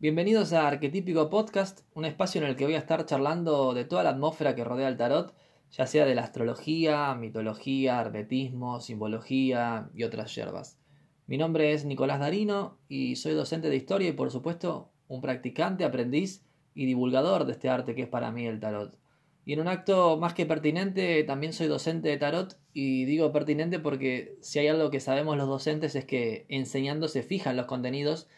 [0.00, 4.04] Bienvenidos a Arquetípico Podcast, un espacio en el que voy a estar charlando de toda
[4.04, 5.34] la atmósfera que rodea el tarot,
[5.72, 10.78] ya sea de la astrología, mitología, hermetismo, simbología y otras yerbas.
[11.26, 15.84] Mi nombre es Nicolás Darino y soy docente de historia y por supuesto un practicante,
[15.84, 16.44] aprendiz
[16.76, 18.96] y divulgador de este arte que es para mí el tarot.
[19.44, 23.80] Y en un acto más que pertinente, también soy docente de tarot y digo pertinente
[23.80, 28.28] porque si hay algo que sabemos los docentes es que enseñando se fijan los contenidos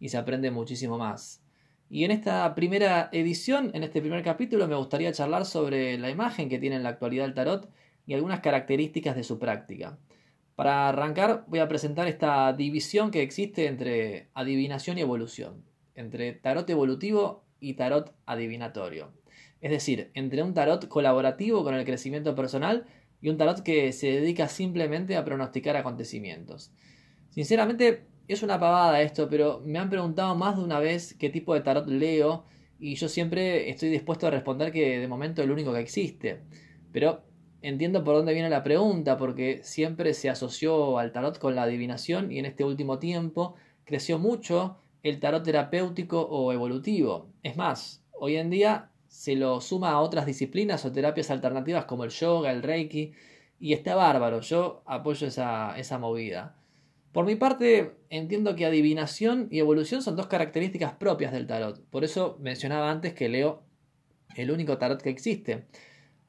[0.00, 1.44] y se aprende muchísimo más.
[1.88, 6.48] Y en esta primera edición, en este primer capítulo, me gustaría charlar sobre la imagen
[6.48, 7.68] que tiene en la actualidad el tarot
[8.06, 9.98] y algunas características de su práctica.
[10.56, 16.68] Para arrancar, voy a presentar esta división que existe entre adivinación y evolución, entre tarot
[16.70, 19.12] evolutivo y tarot adivinatorio.
[19.60, 22.86] Es decir, entre un tarot colaborativo con el crecimiento personal
[23.20, 26.72] y un tarot que se dedica simplemente a pronosticar acontecimientos.
[27.30, 31.54] Sinceramente, es una pavada esto, pero me han preguntado más de una vez qué tipo
[31.54, 32.44] de tarot leo
[32.78, 36.40] y yo siempre estoy dispuesto a responder que de momento es el único que existe.
[36.92, 37.22] Pero
[37.62, 42.32] entiendo por dónde viene la pregunta, porque siempre se asoció al tarot con la adivinación
[42.32, 47.28] y en este último tiempo creció mucho el tarot terapéutico o evolutivo.
[47.42, 52.04] Es más, hoy en día se lo suma a otras disciplinas o terapias alternativas como
[52.04, 53.12] el yoga, el reiki,
[53.58, 56.59] y está bárbaro, yo apoyo esa, esa movida.
[57.12, 61.84] Por mi parte, entiendo que adivinación y evolución son dos características propias del tarot.
[61.90, 63.64] Por eso mencionaba antes que leo
[64.36, 65.66] el único tarot que existe.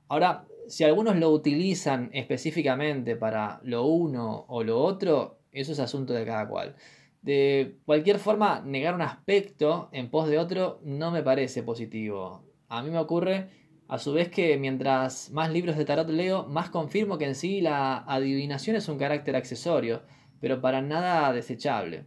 [0.08, 6.14] Ahora, si algunos lo utilizan específicamente para lo uno o lo otro, eso es asunto
[6.14, 6.76] de cada cual.
[7.22, 12.44] De cualquier forma, negar un aspecto en pos de otro no me parece positivo.
[12.70, 13.50] A mí me ocurre
[13.88, 17.62] a su vez que mientras más libros de tarot leo, más confirmo que en sí
[17.62, 20.02] la adivinación es un carácter accesorio
[20.42, 22.06] pero para nada desechable.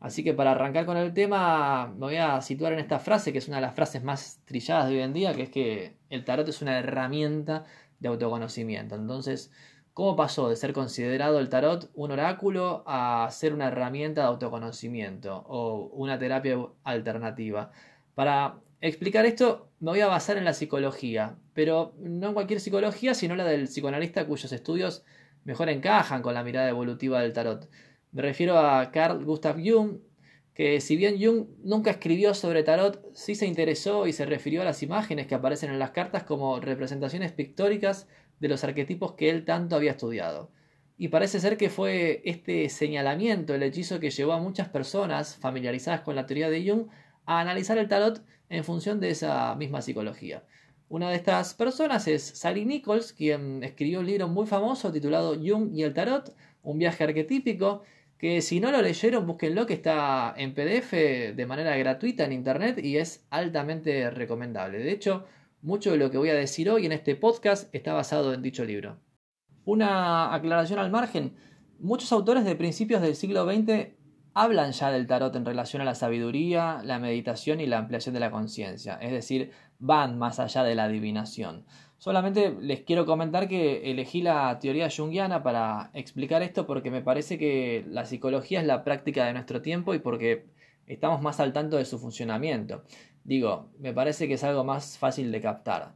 [0.00, 3.38] Así que para arrancar con el tema, me voy a situar en esta frase, que
[3.38, 6.24] es una de las frases más trilladas de hoy en día, que es que el
[6.24, 7.64] tarot es una herramienta
[8.00, 8.96] de autoconocimiento.
[8.96, 9.52] Entonces,
[9.94, 15.44] ¿cómo pasó de ser considerado el tarot un oráculo a ser una herramienta de autoconocimiento
[15.46, 17.70] o una terapia alternativa?
[18.16, 23.14] Para explicar esto, me voy a basar en la psicología, pero no en cualquier psicología,
[23.14, 25.04] sino la del psicoanalista cuyos estudios
[25.44, 27.68] mejor encajan con la mirada evolutiva del tarot.
[28.12, 29.98] Me refiero a Carl Gustav Jung,
[30.54, 34.66] que si bien Jung nunca escribió sobre tarot, sí se interesó y se refirió a
[34.66, 38.06] las imágenes que aparecen en las cartas como representaciones pictóricas
[38.38, 40.50] de los arquetipos que él tanto había estudiado.
[40.98, 46.02] Y parece ser que fue este señalamiento el hechizo que llevó a muchas personas familiarizadas
[46.02, 46.88] con la teoría de Jung
[47.24, 50.44] a analizar el tarot en función de esa misma psicología.
[50.92, 55.74] Una de estas personas es Sally Nichols, quien escribió un libro muy famoso titulado Jung
[55.74, 57.80] y el Tarot, un viaje arquetípico,
[58.18, 60.92] que si no lo leyeron, búsquenlo, que está en PDF
[61.34, 64.80] de manera gratuita en Internet y es altamente recomendable.
[64.80, 65.24] De hecho,
[65.62, 68.62] mucho de lo que voy a decir hoy en este podcast está basado en dicho
[68.62, 68.98] libro.
[69.64, 71.36] Una aclaración al margen,
[71.78, 73.94] muchos autores de principios del siglo XX
[74.34, 78.20] hablan ya del tarot en relación a la sabiduría, la meditación y la ampliación de
[78.20, 81.64] la conciencia, es decir, van más allá de la adivinación.
[81.98, 87.36] Solamente les quiero comentar que elegí la teoría junguiana para explicar esto porque me parece
[87.36, 90.46] que la psicología es la práctica de nuestro tiempo y porque
[90.86, 92.84] estamos más al tanto de su funcionamiento.
[93.24, 95.94] Digo, me parece que es algo más fácil de captar.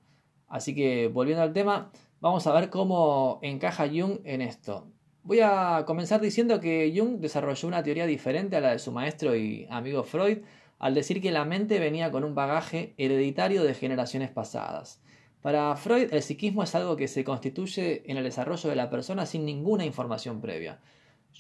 [0.49, 4.89] Así que volviendo al tema, vamos a ver cómo encaja Jung en esto.
[5.23, 9.37] Voy a comenzar diciendo que Jung desarrolló una teoría diferente a la de su maestro
[9.37, 10.39] y amigo Freud
[10.79, 15.01] al decir que la mente venía con un bagaje hereditario de generaciones pasadas.
[15.43, 19.27] Para Freud, el psiquismo es algo que se constituye en el desarrollo de la persona
[19.27, 20.81] sin ninguna información previa.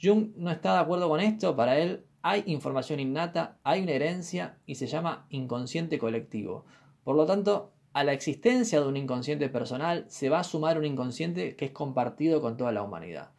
[0.00, 4.58] Jung no está de acuerdo con esto, para él hay información innata, hay una herencia
[4.66, 6.64] y se llama inconsciente colectivo.
[7.04, 10.84] Por lo tanto, a la existencia de un inconsciente personal se va a sumar un
[10.84, 13.30] inconsciente que es compartido con toda la humanidad.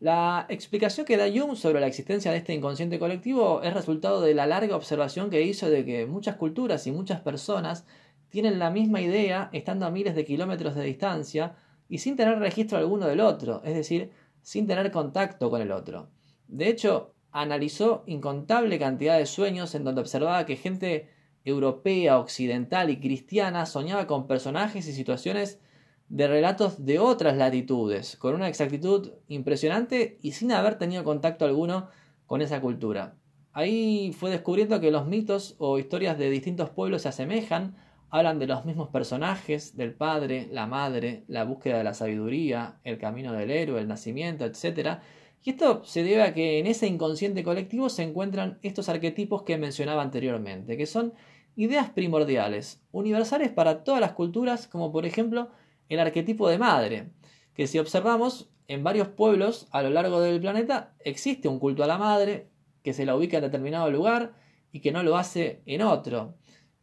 [0.00, 4.32] La explicación que da Jung sobre la existencia de este inconsciente colectivo es resultado de
[4.32, 7.84] la larga observación que hizo de que muchas culturas y muchas personas
[8.28, 11.56] tienen la misma idea estando a miles de kilómetros de distancia
[11.88, 16.10] y sin tener registro alguno del otro, es decir, sin tener contacto con el otro.
[16.46, 21.08] De hecho, analizó incontable cantidad de sueños en donde observaba que gente
[21.44, 25.58] europea, occidental y cristiana soñaba con personajes y situaciones
[26.08, 31.88] de relatos de otras latitudes, con una exactitud impresionante y sin haber tenido contacto alguno
[32.26, 33.16] con esa cultura.
[33.52, 37.76] Ahí fue descubriendo que los mitos o historias de distintos pueblos se asemejan,
[38.10, 42.98] hablan de los mismos personajes, del padre, la madre, la búsqueda de la sabiduría, el
[42.98, 45.00] camino del héroe, el nacimiento, etc.
[45.42, 49.58] Y esto se debe a que en ese inconsciente colectivo se encuentran estos arquetipos que
[49.58, 51.12] mencionaba anteriormente, que son
[51.56, 55.50] ideas primordiales, universales para todas las culturas, como por ejemplo
[55.88, 57.10] el arquetipo de madre,
[57.54, 61.86] que si observamos en varios pueblos a lo largo del planeta existe un culto a
[61.86, 62.50] la madre
[62.82, 64.34] que se la ubica en determinado lugar
[64.72, 66.36] y que no lo hace en otro.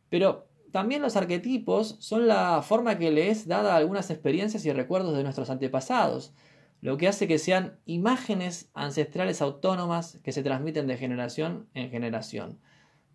[0.09, 4.73] Pero también los arquetipos son la forma que le es dada a algunas experiencias y
[4.73, 6.33] recuerdos de nuestros antepasados,
[6.81, 12.59] lo que hace que sean imágenes ancestrales autónomas que se transmiten de generación en generación.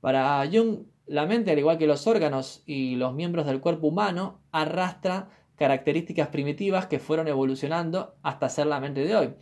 [0.00, 4.40] Para Jung, la mente, al igual que los órganos y los miembros del cuerpo humano,
[4.52, 5.28] arrastra
[5.60, 9.34] características primitivas que fueron evolucionando hasta ser la mente de hoy.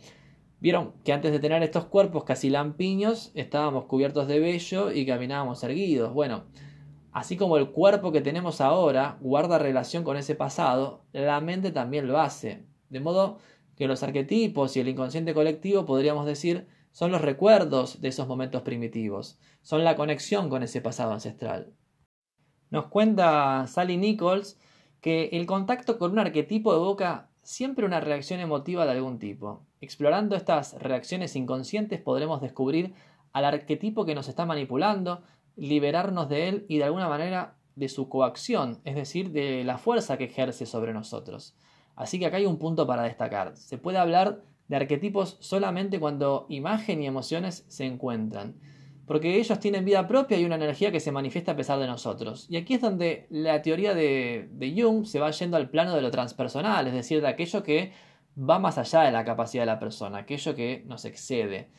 [0.59, 5.63] Vieron que antes de tener estos cuerpos casi lampiños, estábamos cubiertos de vello y caminábamos
[5.63, 6.13] erguidos.
[6.13, 6.43] Bueno,
[7.13, 12.05] así como el cuerpo que tenemos ahora guarda relación con ese pasado, la mente también
[12.05, 12.65] lo hace.
[12.89, 13.37] De modo
[13.77, 18.63] que los arquetipos y el inconsciente colectivo, podríamos decir, son los recuerdos de esos momentos
[18.63, 21.71] primitivos, son la conexión con ese pasado ancestral.
[22.71, 24.59] Nos cuenta Sally Nichols
[25.01, 29.65] que el contacto con un arquetipo evoca siempre una reacción emotiva de algún tipo.
[29.81, 32.93] Explorando estas reacciones inconscientes podremos descubrir
[33.31, 35.23] al arquetipo que nos está manipulando,
[35.55, 40.17] liberarnos de él y de alguna manera de su coacción, es decir, de la fuerza
[40.17, 41.55] que ejerce sobre nosotros.
[41.95, 43.55] Así que acá hay un punto para destacar.
[43.55, 48.55] Se puede hablar de arquetipos solamente cuando imagen y emociones se encuentran
[49.09, 52.45] porque ellos tienen vida propia y una energía que se manifiesta a pesar de nosotros.
[52.47, 56.11] Y aquí es donde la teoría de, Jung se va yendo al plano de lo
[56.11, 57.91] transpersonal, es decir, de aquello que
[58.37, 61.69] va más allá de la capacidad de la persona, aquello que nos excede.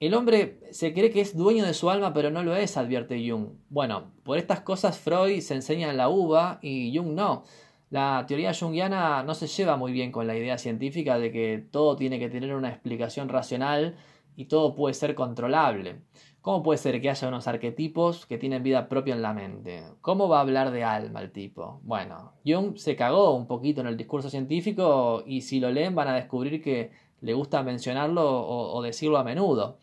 [0.00, 3.24] El hombre se cree que es dueño de su alma, pero no lo es, advierte
[3.24, 3.50] Jung.
[3.68, 7.44] Bueno, por estas cosas Freud se enseña en la uva y Jung no.
[7.90, 11.94] La teoría jungiana no se lleva muy bien con la idea científica de que todo
[11.94, 13.94] tiene que tener una explicación racional
[14.36, 16.02] y todo puede ser controlable.
[16.40, 19.82] ¿Cómo puede ser que haya unos arquetipos que tienen vida propia en la mente?
[20.02, 21.80] ¿Cómo va a hablar de alma el tipo?
[21.84, 26.08] Bueno, Jung se cagó un poquito en el discurso científico y si lo leen van
[26.08, 26.90] a descubrir que
[27.22, 29.78] le gusta mencionarlo o, decirlo a menudo.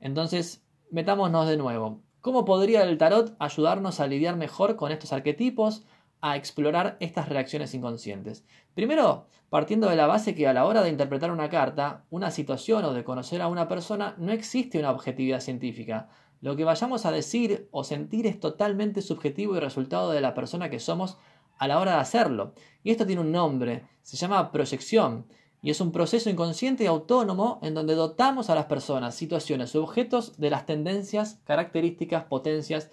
[0.00, 2.00] Entonces, metámonos de nuevo.
[2.22, 5.84] ¿Cómo podría el tarot ayudarnos a lidiar mejor con estos arquetipos,
[6.20, 8.44] a explorar estas reacciones inconscientes?
[8.74, 12.84] Primero, partiendo de la base que a la hora de interpretar una carta, una situación
[12.84, 16.08] o de conocer a una persona, no existe una objetividad científica.
[16.40, 20.70] Lo que vayamos a decir o sentir es totalmente subjetivo y resultado de la persona
[20.70, 21.18] que somos
[21.58, 22.54] a la hora de hacerlo.
[22.84, 25.26] Y esto tiene un nombre, se llama proyección,
[25.60, 29.82] y es un proceso inconsciente y autónomo en donde dotamos a las personas, situaciones u
[29.82, 32.90] objetos de las tendencias, características, potencias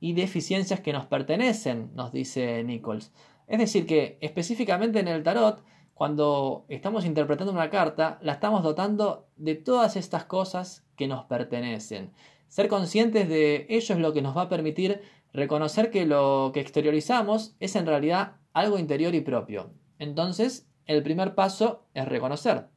[0.00, 3.12] y deficiencias que nos pertenecen, nos dice Nichols.
[3.46, 5.62] Es decir, que específicamente en el tarot,
[5.94, 12.12] cuando estamos interpretando una carta, la estamos dotando de todas estas cosas que nos pertenecen.
[12.48, 15.00] Ser conscientes de ello es lo que nos va a permitir
[15.32, 19.70] reconocer que lo que exteriorizamos es en realidad algo interior y propio.
[19.98, 22.68] Entonces, el primer paso es reconocer.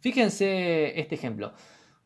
[0.00, 1.52] Fíjense este ejemplo.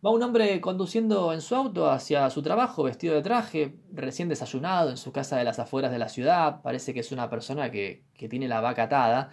[0.04, 4.90] Va un hombre conduciendo en su auto hacia su trabajo, vestido de traje, recién desayunado
[4.90, 8.02] en su casa de las afueras de la ciudad, parece que es una persona que,
[8.14, 9.30] que tiene la vaca atada,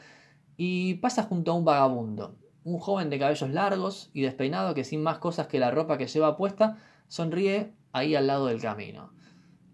[0.57, 5.01] y pasa junto a un vagabundo, un joven de cabellos largos y despeinado que sin
[5.01, 6.77] más cosas que la ropa que lleva puesta,
[7.07, 9.11] sonríe ahí al lado del camino.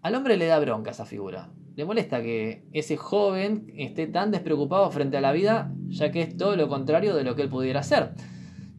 [0.00, 1.50] Al hombre le da bronca esa figura.
[1.74, 6.36] Le molesta que ese joven esté tan despreocupado frente a la vida, ya que es
[6.38, 8.14] todo lo contrario de lo que él pudiera hacer.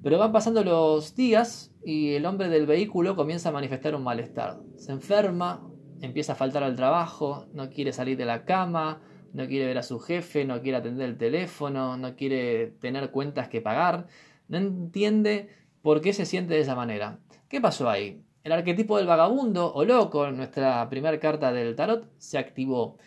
[0.07, 4.61] Pero van pasando los días y el hombre del vehículo comienza a manifestar un malestar.
[4.77, 9.01] Se enferma, empieza a faltar al trabajo, no quiere salir de la cama,
[9.33, 13.49] no quiere ver a su jefe, no quiere atender el teléfono, no quiere tener cuentas
[13.49, 14.07] que pagar,
[14.47, 15.49] no entiende
[15.81, 17.19] por qué se siente de esa manera.
[17.49, 18.23] ¿Qué pasó ahí?
[18.45, 22.97] El arquetipo del vagabundo o loco, en nuestra primera carta del tarot, se activó.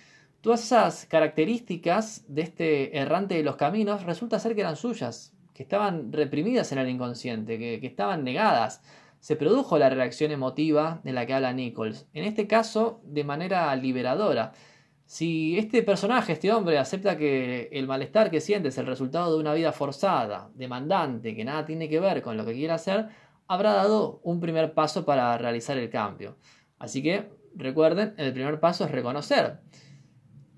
[0.43, 5.65] Todas esas características de este errante de los caminos resulta ser que eran suyas, que
[5.65, 8.81] estaban reprimidas en el inconsciente, que, estaban negadas.
[9.19, 13.77] Se produjo la reacción emotiva de la que habla Nichols, en este caso de manera
[13.77, 14.53] liberadora.
[15.05, 19.39] Si este personaje, este hombre, acepta que el malestar que siente es el resultado de
[19.39, 23.09] una vida forzada, demandante, que nada tiene que ver con lo que quiere hacer,
[23.47, 26.39] habrá dado un primer paso para realizar el cambio.
[26.79, 29.59] Así que recuerden, el primer paso es reconocer.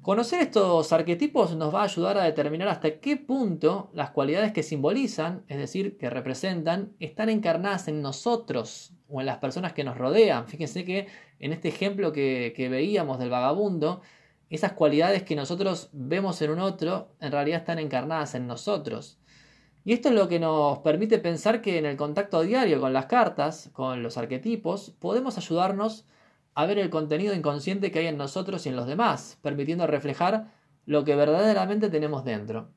[0.02, 4.64] Conocer estos arquetipos nos va a ayudar a determinar hasta qué punto las cualidades que
[4.64, 9.97] simbolizan, es decir, que representan, están encarnadas en nosotros o en las personas que nos
[9.97, 10.49] rodean.
[10.49, 11.06] Fíjense que
[11.38, 14.00] en este ejemplo que, que veíamos del vagabundo,
[14.50, 19.21] esas cualidades que nosotros vemos en un otro, en realidad están encarnadas en nosotros.
[19.85, 23.06] Y esto es lo que nos permite pensar que en el contacto diario con las
[23.06, 26.22] cartas, con los arquetipos, podemos ayudarnos a
[26.56, 30.52] ver el contenido inconsciente que hay en nosotros y en los demás, permitiendo reflejar
[30.85, 32.73] lo que verdaderamente tenemos dentro.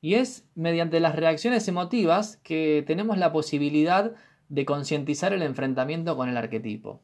[0.00, 4.12] Y es mediante las reacciones emotivas que tenemos la posibilidad
[4.48, 7.02] de concientizar el enfrentamiento con el arquetipo.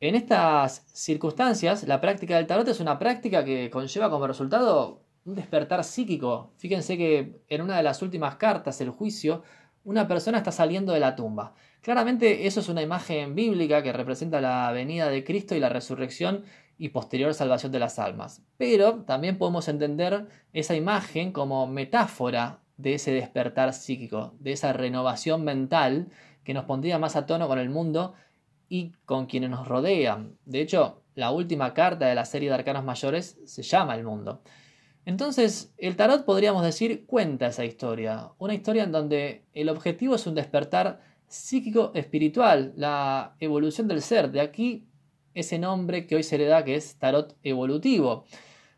[0.00, 5.34] En estas circunstancias, la práctica del tarot es una práctica que conlleva como resultado un
[5.34, 6.52] despertar psíquico.
[6.58, 9.42] Fíjense que en una de las últimas cartas, el juicio,
[9.84, 11.54] una persona está saliendo de la tumba.
[11.86, 16.42] Claramente eso es una imagen bíblica que representa la venida de Cristo y la resurrección
[16.78, 18.42] y posterior salvación de las almas.
[18.56, 25.44] Pero también podemos entender esa imagen como metáfora de ese despertar psíquico, de esa renovación
[25.44, 26.08] mental
[26.42, 28.14] que nos pondría más a tono con el mundo
[28.68, 30.38] y con quienes nos rodean.
[30.44, 34.42] De hecho, la última carta de la serie de arcanos mayores se llama El mundo.
[35.04, 40.26] Entonces, el tarot podríamos decir cuenta esa historia, una historia en donde el objetivo es
[40.26, 44.86] un despertar psíquico espiritual, la evolución del ser, de aquí
[45.34, 48.24] ese nombre que hoy se le da que es tarot evolutivo.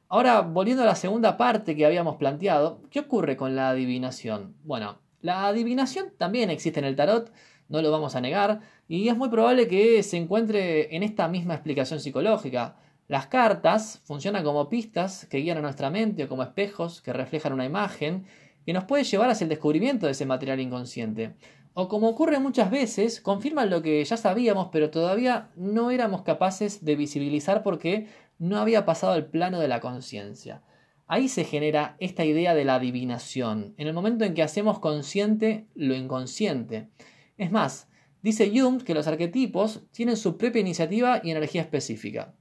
[0.09, 4.57] Ahora, volviendo a la segunda parte que habíamos planteado, ¿qué ocurre con la adivinación?
[4.65, 7.33] Bueno, la adivinación también existe en el tarot,
[7.69, 11.55] no lo vamos a negar, y es muy probable que se encuentre en esta misma
[11.55, 12.77] explicación psicológica.
[13.07, 17.53] Las cartas funcionan como pistas que guían a nuestra mente o como espejos que reflejan
[17.53, 18.25] una imagen
[18.65, 21.35] que nos puede llevar hacia el descubrimiento de ese material inconsciente.
[21.81, 26.85] O como ocurre muchas veces, confirman lo que ya sabíamos pero todavía no éramos capaces
[26.85, 28.09] de visibilizar porque
[28.41, 30.65] no había pasado al plano de la conciencia.
[31.07, 35.69] Ahí se genera esta idea de la adivinación, en el momento en que hacemos consciente
[35.77, 36.89] lo inconsciente.
[37.37, 37.87] Es más,
[38.23, 42.35] dice Jung que los arquetipos tienen su propia iniciativa y energía específica.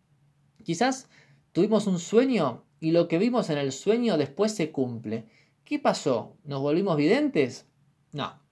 [0.63, 1.11] Quizás
[1.51, 5.27] tuvimos un sueño y lo que vimos en el sueño después se cumple.
[5.63, 6.35] ¿Qué pasó?
[6.43, 7.67] ¿Nos volvimos videntes?
[8.11, 8.46] No.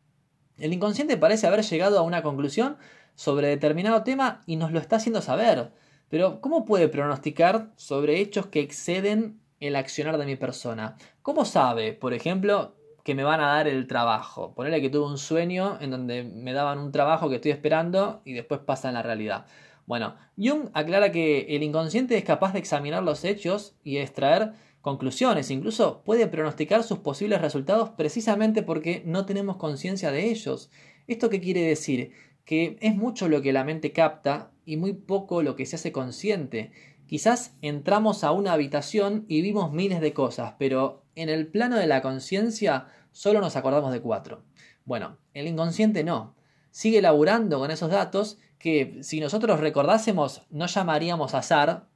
[0.57, 2.77] El inconsciente parece haber llegado a una conclusión
[3.15, 5.71] sobre determinado tema y nos lo está haciendo saber.
[6.09, 10.95] Pero ¿cómo puede pronosticar sobre hechos que exceden el accionar de mi persona?
[11.21, 14.53] ¿Cómo sabe, por ejemplo, que me van a dar el trabajo?
[14.53, 18.33] Ponerle que tuve un sueño en donde me daban un trabajo que estoy esperando y
[18.33, 19.45] después pasa en la realidad.
[19.85, 24.53] Bueno, Jung aclara que el inconsciente es capaz de examinar los hechos y extraer
[24.85, 30.69] conclusiones, incluso puede pronosticar sus posibles resultados precisamente porque no tenemos conciencia de ellos.
[31.07, 32.11] ¿Esto qué quiere decir?
[32.45, 35.91] Que es mucho lo que la mente capta y muy poco lo que se hace
[35.91, 36.71] consciente.
[37.07, 41.87] Quizás entramos a una habitación y vimos miles de cosas, pero en el plano de
[41.87, 44.43] la conciencia solo nos acordamos de cuatro.
[44.85, 46.35] Bueno, el inconsciente no.
[46.69, 51.87] Sigue laburando con esos datos que si nosotros recordásemos no llamaríamos azar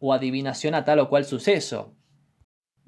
[0.00, 1.94] o adivinación a tal o cual suceso.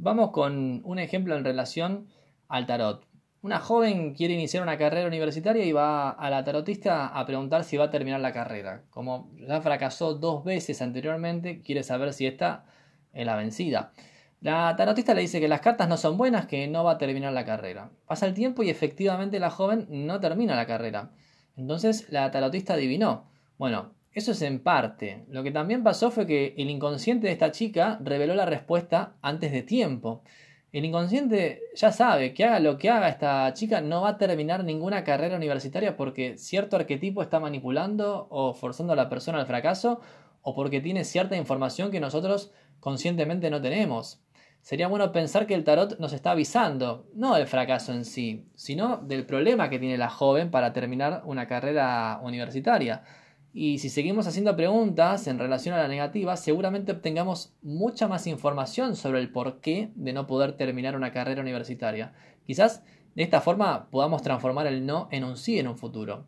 [0.00, 2.06] Vamos con un ejemplo en relación
[2.46, 3.04] al tarot.
[3.42, 7.76] Una joven quiere iniciar una carrera universitaria y va a la tarotista a preguntar si
[7.76, 8.84] va a terminar la carrera.
[8.90, 12.64] Como ya fracasó dos veces anteriormente, quiere saber si está
[13.12, 13.92] en la vencida.
[14.40, 17.32] La tarotista le dice que las cartas no son buenas, que no va a terminar
[17.32, 17.90] la carrera.
[18.06, 21.10] Pasa el tiempo y efectivamente la joven no termina la carrera.
[21.56, 23.28] Entonces la tarotista adivinó.
[23.58, 25.24] Bueno, eso es en parte.
[25.30, 29.52] Lo que también pasó fue que el inconsciente de esta chica reveló la respuesta antes
[29.52, 30.22] de tiempo.
[30.70, 34.64] El inconsciente ya sabe que haga lo que haga esta chica no va a terminar
[34.64, 40.00] ninguna carrera universitaria porque cierto arquetipo está manipulando o forzando a la persona al fracaso
[40.42, 44.20] o porque tiene cierta información que nosotros conscientemente no tenemos.
[44.60, 48.98] Sería bueno pensar que el tarot nos está avisando, no del fracaso en sí, sino
[48.98, 53.02] del problema que tiene la joven para terminar una carrera universitaria.
[53.52, 58.94] Y si seguimos haciendo preguntas en relación a la negativa, seguramente obtengamos mucha más información
[58.94, 62.12] sobre el porqué de no poder terminar una carrera universitaria.
[62.46, 62.82] Quizás
[63.14, 66.26] de esta forma podamos transformar el no en un sí en un futuro.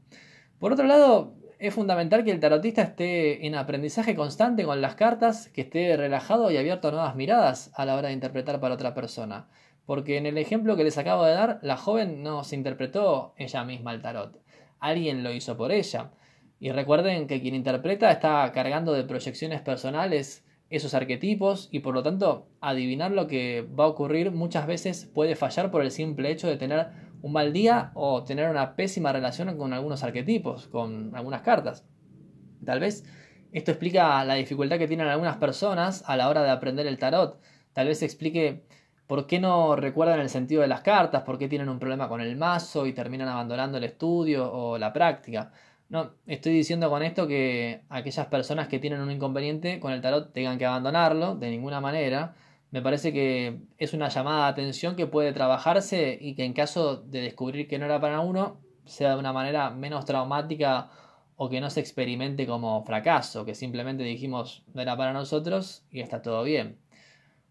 [0.59, 5.49] Por otro lado, es fundamental que el tarotista esté en aprendizaje constante con las cartas,
[5.51, 8.95] que esté relajado y abierto a nuevas miradas a la hora de interpretar para otra
[8.95, 9.47] persona.
[9.85, 13.63] Porque en el ejemplo que les acabo de dar, la joven no se interpretó ella
[13.65, 14.41] misma el tarot.
[14.79, 16.13] Alguien lo hizo por ella.
[16.61, 22.03] Y recuerden que quien interpreta está cargando de proyecciones personales esos arquetipos y por lo
[22.03, 26.47] tanto adivinar lo que va a ocurrir muchas veces puede fallar por el simple hecho
[26.47, 26.89] de tener
[27.23, 31.87] un mal día o tener una pésima relación con algunos arquetipos, con algunas cartas.
[32.65, 33.05] Tal vez
[33.53, 37.41] esto explica la dificultad que tienen algunas personas a la hora de aprender el tarot.
[37.73, 38.65] Tal vez explique
[39.07, 42.21] por qué no recuerdan el sentido de las cartas, por qué tienen un problema con
[42.21, 45.51] el mazo y terminan abandonando el estudio o la práctica.
[45.91, 50.33] No, estoy diciendo con esto que aquellas personas que tienen un inconveniente con el tarot
[50.33, 52.37] tengan que abandonarlo de ninguna manera,
[52.71, 56.99] Me parece que es una llamada de atención que puede trabajarse y que en caso
[56.99, 60.91] de descubrir que no era para uno, sea de una manera menos traumática
[61.37, 66.01] o que no se experimente como fracaso, que simplemente dijimos no era para nosotros y
[66.01, 66.79] está todo bien.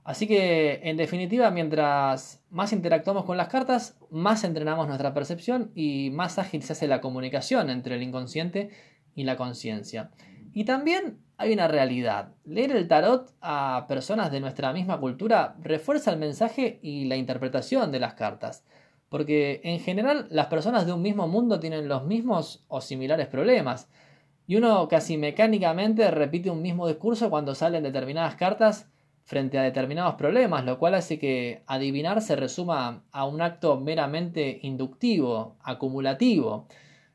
[0.09, 6.09] Así que, en definitiva, mientras más interactuamos con las cartas, más entrenamos nuestra percepción y
[6.09, 8.71] más ágil se hace la comunicación entre el inconsciente
[9.13, 10.09] y la conciencia.
[10.51, 12.33] Y también hay una realidad.
[12.43, 17.91] Leer el tarot a personas de nuestra misma cultura refuerza el mensaje y la interpretación
[17.91, 18.65] de las cartas.
[19.09, 23.91] Porque en general las personas de un mismo mundo tienen los mismos o similares problemas.
[24.47, 28.89] Y uno casi mecánicamente repite un mismo discurso cuando salen determinadas cartas
[29.29, 34.57] frente a determinados problemas, lo cual hace que adivinar se resuma a un acto meramente
[34.63, 36.67] inductivo, acumulativo.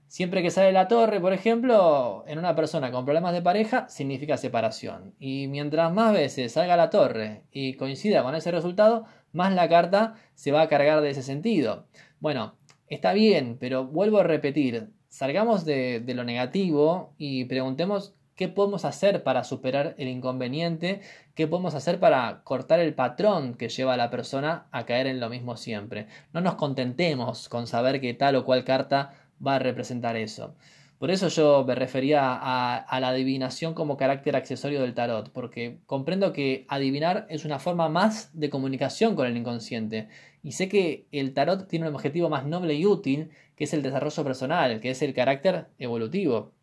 [0.06, 4.36] Siempre que sale la torre, por ejemplo, en una persona con problemas de pareja, significa
[4.36, 5.16] separación.
[5.18, 10.14] Y mientras más veces salga la torre y coincida con ese resultado, más la carta
[10.34, 11.88] se va a cargar de ese sentido.
[12.20, 12.54] Bueno,
[12.86, 19.22] está bien, pero vuelvo a repetir, salgamos de, lo negativo y preguntemos qué podemos hacer
[19.22, 21.00] para superar el inconveniente,
[21.34, 25.20] qué podemos hacer para cortar el patrón que lleva a la persona a caer en
[25.20, 26.06] lo mismo siempre.
[26.32, 29.14] No nos contentemos con saber que tal o cual carta
[29.44, 30.54] va a representar eso.
[30.98, 36.32] Por eso yo me refería a, la adivinación como carácter accesorio del tarot, porque comprendo
[36.32, 40.08] que adivinar es una forma más de comunicación con el inconsciente.
[40.42, 43.82] Y sé que el tarot tiene un objetivo más noble y útil, que es el
[43.82, 46.54] desarrollo personal, que es el carácter evolutivo.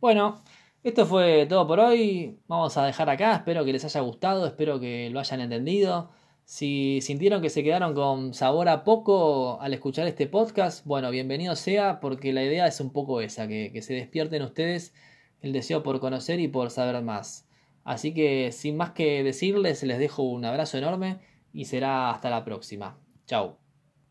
[0.00, 0.42] Bueno,
[0.88, 2.38] esto fue todo por hoy.
[2.46, 3.34] Vamos a dejar acá.
[3.34, 6.10] Espero que les haya gustado, espero que lo hayan entendido.
[6.44, 11.56] Si sintieron que se quedaron con sabor a poco al escuchar este podcast, bueno, bienvenido
[11.56, 14.94] sea, porque la idea es un poco esa, que, que se despierten ustedes
[15.40, 17.48] el deseo por conocer y por saber más.
[17.82, 21.18] Así que sin más que decirles, les dejo un abrazo enorme
[21.52, 22.96] y será hasta la próxima.
[23.26, 23.65] Chao.